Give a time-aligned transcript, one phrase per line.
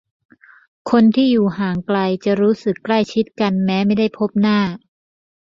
[0.89, 4.59] คนที่อยู่ห่างไกลจะรู้สึกใกล้ชิดกันแม้ไม่ได้พบหน้า